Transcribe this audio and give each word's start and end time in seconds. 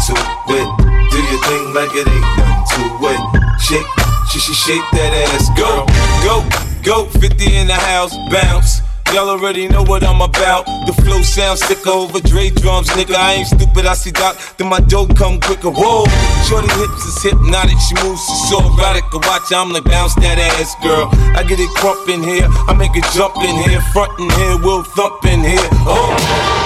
into 0.00 0.16
it. 0.16 0.68
Do 1.10 1.18
your 1.18 1.40
thing 1.44 1.74
like 1.74 1.92
it 1.92 2.08
ain't 2.08 2.36
nothing 2.36 2.64
to 2.70 3.06
it. 3.12 3.60
Shake, 3.60 3.86
sh- 4.30 4.40
sh- 4.40 4.40
shake. 4.40 4.40
Go 4.40 4.40
to. 4.40 4.40
Shake, 4.40 4.40
sh- 4.40 4.40
sh- 4.40 4.64
shake 4.64 4.88
that 4.92 5.12
ass, 5.28 5.50
girl. 5.58 5.86
Go, 6.24 6.44
go, 6.82 7.20
50 7.20 7.56
in 7.56 7.66
the 7.66 7.74
house, 7.74 8.14
bounce. 8.30 8.80
Y'all 9.12 9.28
already 9.28 9.66
know 9.66 9.82
what 9.82 10.04
I'm 10.04 10.20
about. 10.20 10.64
The 10.86 10.92
flow 11.02 11.20
sounds 11.22 11.62
thicker 11.64 11.90
over 11.90 12.20
Dre 12.20 12.48
drums, 12.48 12.88
nigga. 12.90 13.16
I 13.16 13.34
ain't 13.34 13.48
stupid, 13.48 13.84
I 13.84 13.94
see 13.94 14.12
Doc, 14.12 14.38
then 14.56 14.68
my 14.68 14.78
dough 14.80 15.08
come 15.08 15.40
quicker. 15.40 15.70
Whoa, 15.70 16.04
shorty 16.48 16.70
hips 16.78 17.04
is 17.04 17.22
hypnotic, 17.22 17.76
she 17.80 17.94
moves, 18.02 18.22
so 18.48 18.60
erotic. 18.60 19.04
Watch, 19.12 19.52
I'm 19.52 19.72
like 19.72 19.84
bounce 19.84 20.14
that 20.16 20.38
ass, 20.38 20.76
girl. 20.82 21.08
I 21.36 21.42
get 21.42 21.58
it 21.58 21.70
crump 21.74 22.08
in 22.08 22.22
here, 22.22 22.46
I 22.48 22.72
make 22.72 22.94
it 22.94 23.04
jump 23.12 23.36
in 23.42 23.56
here, 23.68 23.80
front 23.92 24.18
in 24.20 24.30
here, 24.30 24.56
we'll 24.62 24.84
thump 24.84 25.24
in 25.26 25.40
here. 25.40 25.68
Oh. 25.84 26.59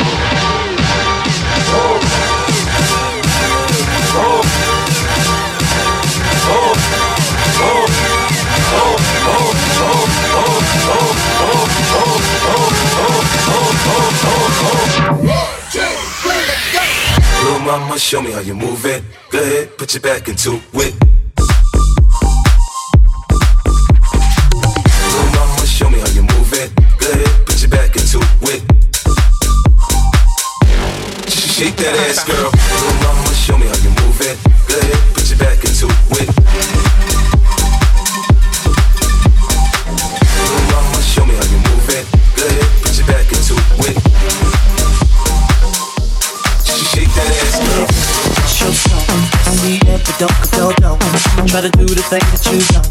Mama, 17.64 17.98
show 17.98 18.20
me 18.20 18.30
how 18.30 18.40
you 18.40 18.54
move 18.54 18.84
it. 18.84 19.02
Go 19.30 19.40
ahead, 19.40 19.76
put 19.78 19.94
your 19.94 20.02
back 20.02 20.28
into 20.28 20.56
it. 20.56 20.60
Little 20.74 20.94
oh, 25.16 25.30
mama, 25.34 25.66
show 25.66 25.88
me 25.88 25.98
how 25.98 26.08
you 26.10 26.22
move 26.22 26.52
it. 26.52 26.74
Go 26.98 27.10
ahead, 27.10 27.46
put 27.46 27.60
your 27.62 27.70
back 27.70 27.96
into 27.96 28.20
it. 28.52 28.62
Shake 31.30 31.76
that 31.76 31.96
ass, 32.04 32.24
girl. 32.24 32.50
Little 32.50 32.90
oh, 32.90 33.00
mama, 33.02 33.34
show 33.34 33.56
me 33.56 33.66
how 33.66 33.78
you 33.82 33.90
move 33.90 34.20
it. 34.20 34.36
Go 34.68 34.78
ahead, 34.78 35.14
put 35.14 35.30
your 35.30 35.38
back 35.38 35.63
But 50.14 50.28
don't 50.28 50.50
go, 50.52 50.72
don't, 50.78 51.00
don't. 51.00 51.48
Try 51.50 51.60
to 51.60 51.70
do 51.74 51.86
the 51.90 52.04
thing 52.06 52.22
that 52.22 52.42
you 52.46 52.62
don't. 52.70 52.86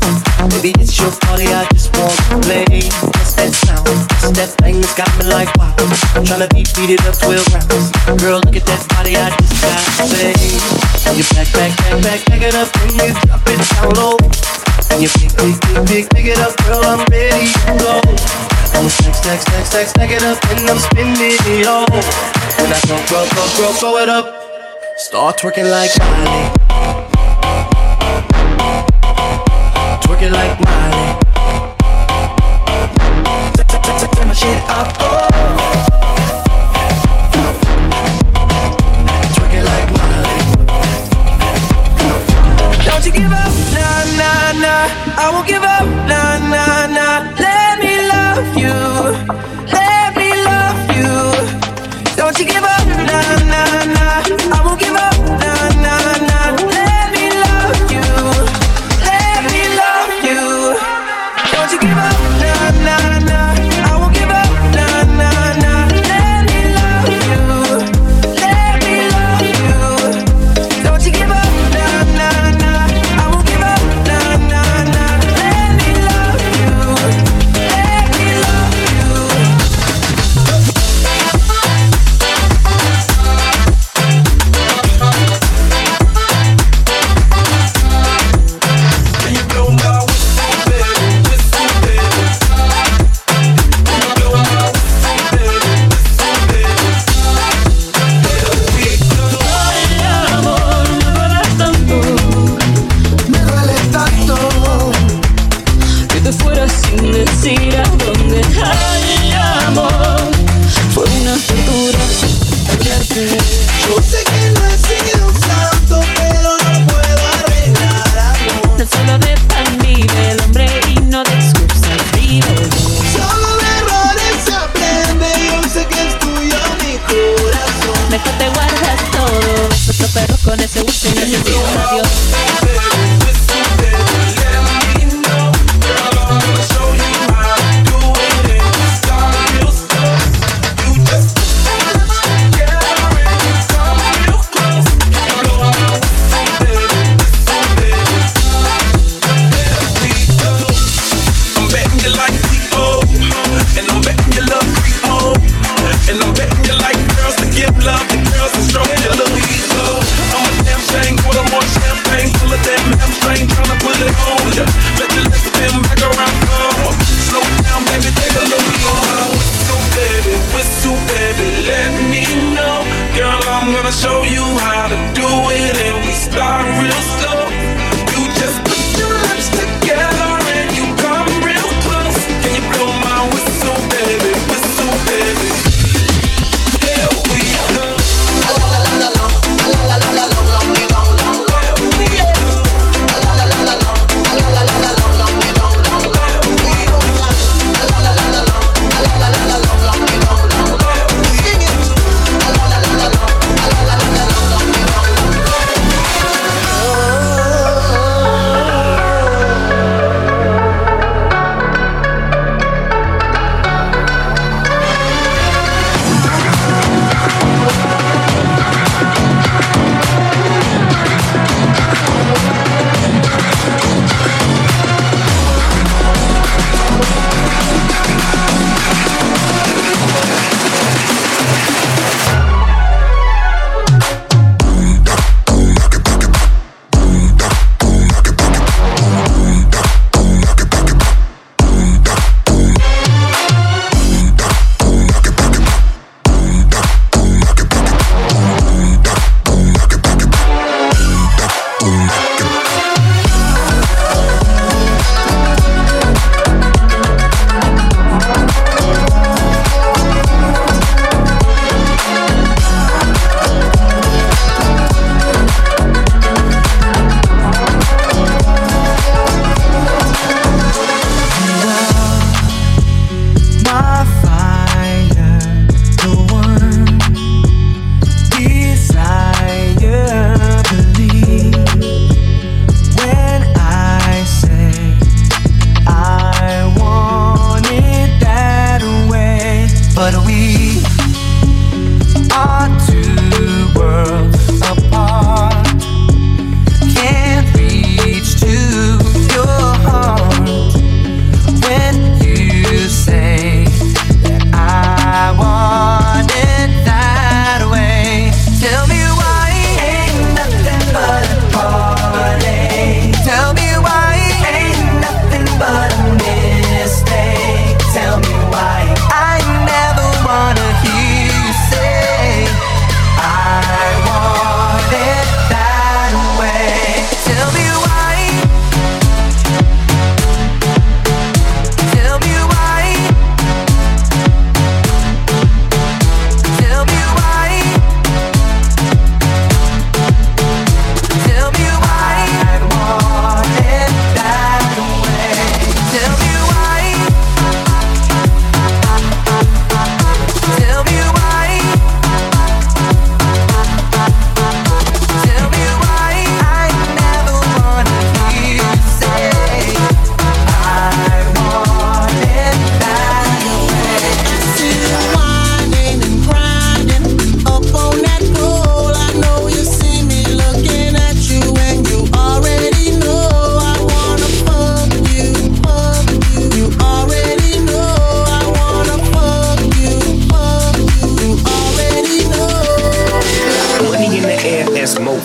Maybe 0.51 0.75
it's 0.75 0.99
your 0.99 1.07
party, 1.23 1.47
I 1.47 1.63
just 1.71 1.95
want 1.95 2.11
to 2.11 2.35
play. 2.43 2.67
What's 2.67 3.39
that 3.39 3.55
sound? 3.55 3.87
It's 4.19 4.35
that 4.35 4.51
thing 4.59 4.83
that's 4.83 4.91
got 4.91 5.07
me 5.15 5.31
like 5.31 5.47
wow. 5.55 5.71
I'm 6.19 6.27
trying 6.27 6.43
to 6.43 6.51
beat, 6.51 6.67
beat 6.75 6.99
it 6.99 7.01
up 7.07 7.15
12 7.15 7.47
rounds. 7.55 7.95
Girl, 8.19 8.43
look 8.43 8.59
at 8.59 8.67
that 8.67 8.83
body, 8.91 9.15
I 9.15 9.31
just 9.39 9.55
got 9.63 9.79
to 9.79 10.03
say. 10.11 10.35
You 11.15 11.23
back, 11.31 11.47
back, 11.55 11.71
back, 11.79 11.95
back, 12.03 12.19
back 12.27 12.43
it 12.43 12.55
up, 12.59 12.67
and 12.83 12.91
you 12.91 13.15
drop 13.23 13.45
it 13.47 13.59
down 13.71 13.87
low. 13.95 14.19
And 14.91 14.99
you 14.99 15.07
pick, 15.15 15.31
pick, 15.39 15.55
pick, 15.63 15.79
pick, 15.87 16.05
pick 16.11 16.27
it 16.27 16.39
up, 16.43 16.51
girl, 16.67 16.83
I'm 16.83 17.07
ready 17.07 17.47
to 17.47 17.71
go. 17.79 18.03
I'm 18.75 18.89
stack, 18.91 19.15
stack, 19.15 19.39
stack, 19.39 19.63
stack, 19.63 19.87
stack 19.95 20.11
it 20.11 20.27
up, 20.27 20.43
and 20.51 20.67
I'm 20.67 20.79
spinning 20.91 21.39
it 21.39 21.67
all. 21.71 21.87
When 21.87 22.67
I 22.67 22.79
go, 22.83 22.99
go, 23.07 23.23
go, 23.31 23.43
go, 23.55 23.67
go 23.79 23.89
it 24.03 24.11
up. 24.11 24.27
Start 24.99 25.39
twerking 25.39 25.71
like 25.71 25.91
Miley. 26.03 27.12
Like 30.33 30.59
Miley. 30.65 31.02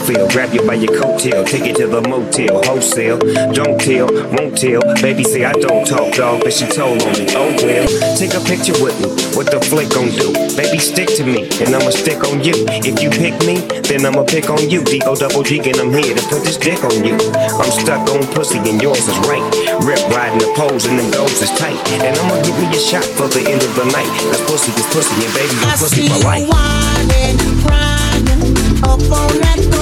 fulfill. 0.08 0.28
Grab 0.28 0.54
you 0.54 0.66
by 0.66 0.74
your 0.74 0.92
coattail, 0.92 1.46
take 1.46 1.66
it 1.66 1.76
to 1.76 1.86
the 1.86 2.00
motel, 2.02 2.62
wholesale. 2.64 3.18
Don't 3.52 3.80
tell, 3.80 4.08
won't 4.32 4.56
tell. 4.56 4.80
Baby 5.02 5.24
say 5.24 5.44
I 5.44 5.52
don't 5.52 5.86
talk, 5.86 6.14
dog, 6.14 6.42
but 6.42 6.52
she 6.52 6.66
told 6.66 7.02
on 7.02 7.12
me. 7.12 7.26
Oh 7.36 7.52
well, 7.62 7.86
take 8.16 8.34
a 8.34 8.40
picture 8.40 8.76
with 8.82 8.96
me. 9.00 9.08
What 9.36 9.50
the 9.50 9.60
flick 9.60 9.90
gon' 9.90 10.10
do? 10.10 10.32
Baby, 10.56 10.78
stick 10.78 11.08
to 11.16 11.24
me, 11.24 11.48
and 11.60 11.74
I'ma 11.74 11.90
stick 11.90 12.24
on 12.24 12.42
you. 12.42 12.54
If 12.82 13.02
you 13.02 13.10
pick 13.10 13.36
me, 13.44 13.60
then 13.82 14.04
I'ma 14.06 14.24
pick 14.24 14.50
on 14.50 14.70
you. 14.70 14.82
D 14.84 15.00
O 15.04 15.14
double 15.14 15.42
G, 15.42 15.58
and 15.60 15.78
I'm 15.78 15.92
here 15.92 16.14
to 16.14 16.24
put 16.28 16.42
this 16.42 16.56
dick 16.56 16.82
on 16.84 17.04
you. 17.04 17.16
I'm 17.36 17.70
stuck 17.70 18.08
on 18.10 18.24
pussy, 18.32 18.58
and 18.58 18.80
yours 18.80 19.06
is 19.06 19.18
right. 19.28 19.44
Rip 19.84 20.00
riding 20.10 20.38
the 20.38 20.50
poles, 20.56 20.86
and 20.86 20.98
the 20.98 21.06
goals 21.12 21.40
is 21.42 21.50
tight. 21.58 21.78
And 21.92 22.16
I'ma 22.16 22.42
give 22.42 22.56
me 22.58 22.68
a 22.72 22.80
shot 22.80 23.04
for 23.04 23.28
the 23.28 23.44
end 23.44 23.62
of 23.62 23.72
the 23.76 23.84
night. 23.92 24.10
Cause 24.32 24.42
pussy 24.48 24.72
is 24.72 24.86
pussy, 24.92 25.14
and 25.24 25.32
baby, 25.34 25.54
you 25.54 25.68
pussy 25.76 26.08
for 26.08 26.20
life. 26.24 26.48
Up 28.78 29.00
on 29.00 29.40
that 29.40 29.77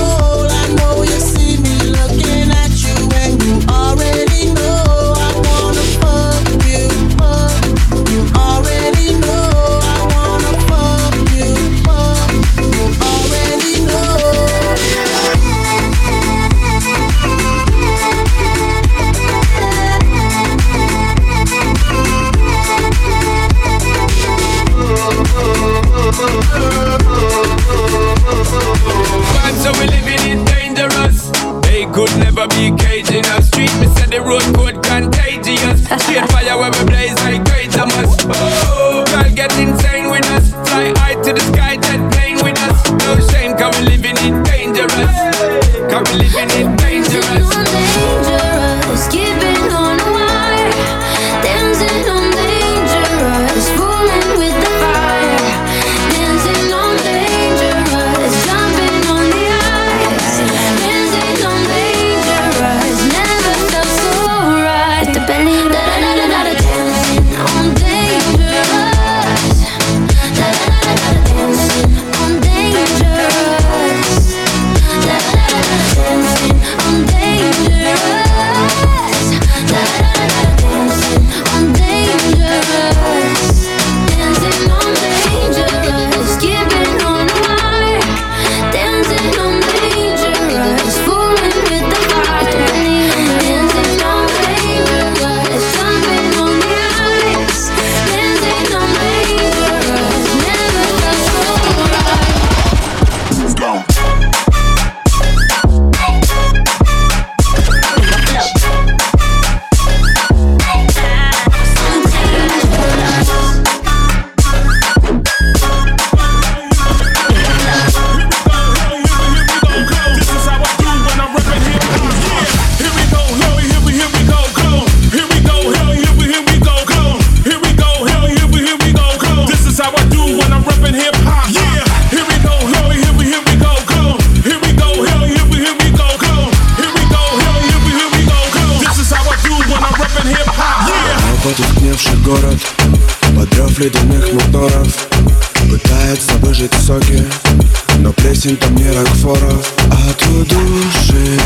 песен 148.47 148.57
там 148.57 148.75
не 148.77 148.91
Рокфоров 148.91 149.73
а 149.91 150.11
От 150.11 150.23
удушия 150.23 151.41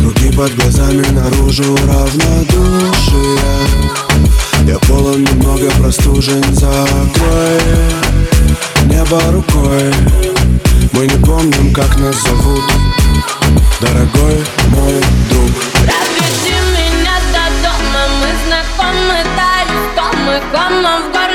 Круги 0.00 0.32
под 0.36 0.54
глазами 0.56 1.06
наружу 1.08 1.76
равнодушия 1.76 3.38
Я 4.66 4.78
полон 4.80 5.24
немного 5.24 5.70
простужен 5.78 6.42
Закрой 6.52 7.60
небо 8.84 9.20
рукой. 9.30 9.92
Мы 10.92 11.06
не 11.06 11.24
помним, 11.24 11.72
как 11.72 11.98
нас 11.98 12.16
зовут 12.22 12.64
Дорогой 13.80 14.44
мой 14.70 15.00
друг. 15.30 15.50
Проведи 15.84 16.56
меня 16.74 17.16
до 17.32 17.44
дома 17.62 18.02
Мы 18.20 18.30
знакомы, 18.46 19.18
дали 19.36 19.78
комы, 19.94 20.40
кома 20.52 21.00
в 21.00 21.12
городе. 21.12 21.27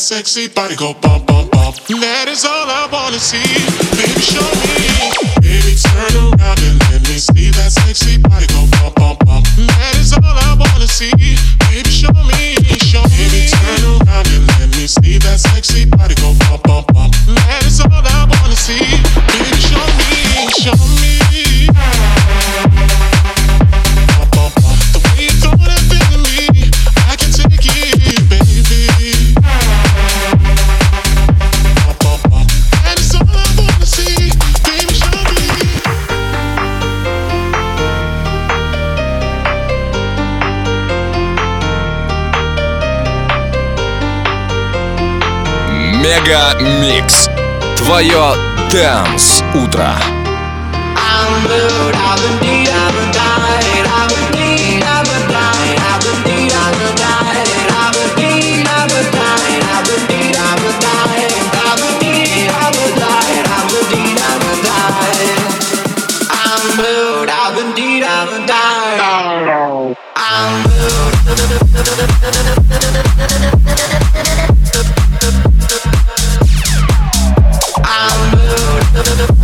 sexy 0.00 0.48
body 0.48 0.74
go 0.76 0.94
bump, 0.94 1.26
bump, 1.26 1.50
bump. 1.52 1.76
That 2.00 2.24
is 2.26 2.46
all 2.48 2.64
I 2.64 2.88
wanna 2.90 3.20
see. 3.20 3.44
Baby, 4.00 4.24
show 4.24 4.40
me. 4.64 4.88
Baby, 5.44 5.76
turn 5.76 6.16
around 6.16 6.58
and 6.64 6.80
let 6.88 7.04
me 7.04 7.20
see 7.20 7.52
that 7.52 7.68
sexy 7.68 8.16
body 8.16 8.46
go 8.48 8.64
bump, 8.80 8.96
bump, 8.96 9.20
bump. 9.28 9.44
That 9.60 9.94
is 10.00 10.16
all 10.16 10.24
I 10.24 10.56
wanna 10.56 10.88
see. 10.88 11.12
Baby, 11.68 11.90
show 11.92 12.16
me, 12.16 12.56
show 12.80 13.04
me. 13.12 13.28
Baby, 13.28 13.52
turn 13.52 14.00
around 14.00 14.26
and 14.32 14.48
let 14.56 14.72
me 14.72 14.88
see 14.88 15.18
that 15.20 15.38
sexy 15.38 15.84
body 15.84 16.14
go 16.16 16.32
bump, 16.48 16.62
bump, 16.64 16.86
bump. 16.94 17.12
That 17.36 17.60
is 17.68 17.80
all 17.84 17.92
I 17.92 18.24
wanna 18.24 18.34
see. 18.34 18.39
Мега 46.30 46.54
Микс. 46.80 47.28
Твое 47.76 48.36
Дэнс 48.70 49.42
Утро. 49.52 49.96
I'm 50.96 51.42
blue, 51.42 51.90
I've 51.92 52.22
been 52.22 52.38
I'm 70.16 70.62
blue. 70.62 71.10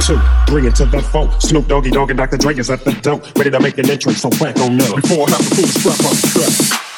two, 0.00 0.20
three 0.46 0.66
into 0.66 0.84
the 0.86 1.00
four. 1.00 1.30
Snoop 1.40 1.66
Doggy 1.68 1.90
Dogg 1.90 2.10
and 2.10 2.18
Dr. 2.18 2.36
Dre 2.36 2.54
is 2.56 2.70
at 2.70 2.84
the 2.84 2.92
door, 2.92 3.20
ready 3.36 3.50
to 3.50 3.60
make 3.60 3.78
an 3.78 3.88
entrance. 3.88 4.22
So 4.22 4.30
back 4.30 4.58
on 4.58 4.80
up 4.80 4.96
before 4.96 5.28
I 5.28 5.32
have 5.32 5.48
to 5.48 5.54
pull 5.54 5.66
strap 5.66 6.00
off 6.00 6.20
the 6.34 6.89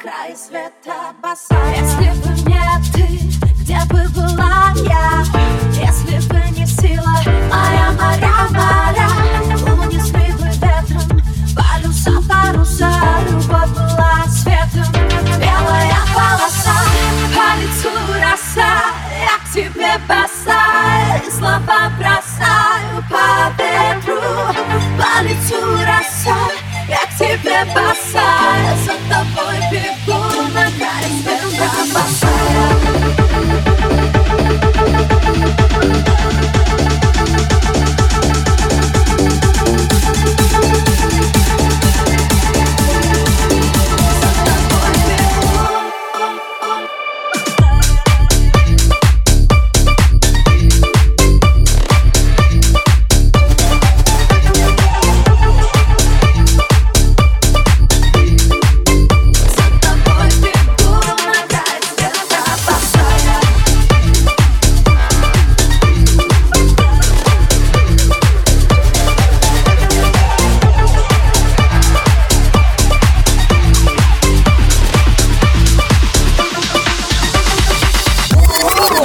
край 0.00 0.36
света 0.36 1.14
босая. 1.22 1.76
Если 1.76 2.10
бы 2.20 2.28
не 2.50 2.92
ты, 2.92 3.06
где 3.60 3.78
бы 3.88 4.08
была 4.14 4.72
я? 4.76 5.24
Если 5.72 6.18
бы 6.28 6.40
не 6.50 6.66
сила 6.66 7.16
моя 7.50 7.92
моря, 7.92 8.36
моря 8.50 9.08
Унесли 9.82 10.32
бы 10.32 10.48
ветром 10.48 11.22
паруса, 11.54 12.12
паруса 12.28 12.90
Любовь 13.30 13.70
была 13.70 14.24
светом, 14.28 14.92
белая 15.38 16.00
полоса 16.14 16.76
По 17.34 17.58
лицу 17.60 17.90
роса, 18.20 18.72
я 19.20 19.36
к 19.38 19.52
тебе 19.52 19.92
бросаю 20.06 21.22
И 21.26 21.30
слова 21.30 21.90
бросаю 21.98 23.04
по 23.08 23.52
ветру. 23.62 24.20
По 24.98 25.22
лицу 25.22 25.60
роса, 25.84 26.36
я 26.88 26.98
к 27.06 27.18
тебе 27.18 27.64
бросаю 27.72 28.65